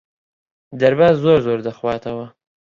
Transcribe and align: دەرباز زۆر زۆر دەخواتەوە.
دەرباز 0.83 1.15
زۆر 1.25 1.39
زۆر 1.45 1.59
دەخواتەوە. 1.67 2.25